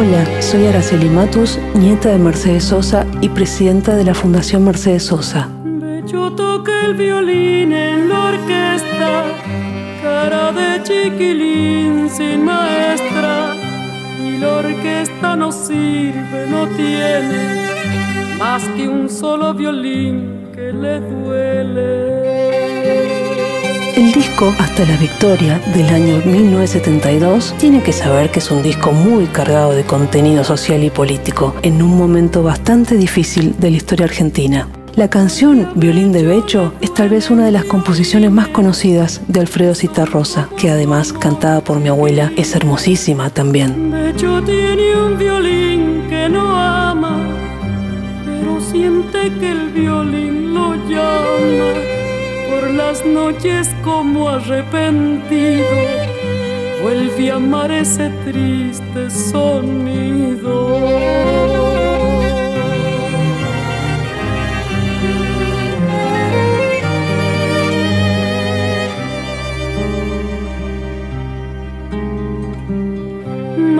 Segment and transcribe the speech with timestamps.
[0.00, 5.50] Hola, soy Araceli Matus, nieta de Mercedes Sosa y presidenta de la Fundación Mercedes Sosa.
[6.06, 9.24] Yo toqué el violín en la orquesta,
[10.02, 13.54] cara de chiquilín sin maestra,
[14.24, 22.09] y la orquesta no sirve, no tiene más que un solo violín que le duele.
[24.58, 29.72] Hasta la Victoria del año 1972 tiene que saber que es un disco muy cargado
[29.72, 34.66] de contenido social y político en un momento bastante difícil de la historia argentina.
[34.94, 39.40] La canción Violín de Becho es tal vez una de las composiciones más conocidas de
[39.40, 43.90] Alfredo Citarrosa, que además, cantada por mi abuela, es hermosísima también.
[43.90, 47.26] Becho tiene un violín que no ama,
[48.24, 51.99] pero siente que el violín lo llama
[52.50, 55.76] por las noches como arrepentido,
[56.82, 60.56] vuelve a amar ese triste sonido.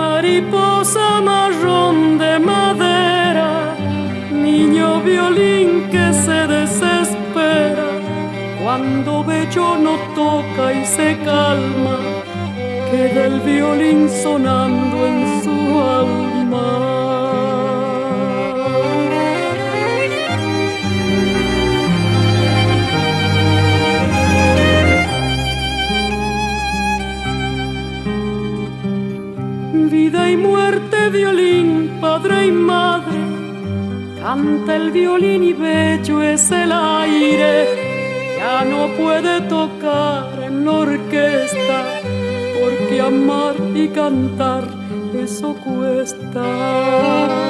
[0.00, 3.50] Mariposa marrón de madera,
[4.32, 5.59] niño violín
[8.80, 11.98] cuando Bello no toca y se calma,
[12.90, 15.56] queda el violín sonando en su
[16.02, 16.68] alma.
[29.90, 33.18] Vida y muerte, violín, padre y madre,
[34.22, 37.89] canta el violín y bello es el aire
[38.40, 41.78] ya no puede tocar en la orquesta,
[42.58, 44.64] porque amar y cantar
[45.14, 47.49] eso cuesta.